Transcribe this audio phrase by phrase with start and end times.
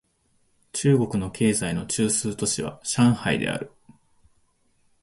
[0.73, 3.71] 中国の経済の中枢都市は上海である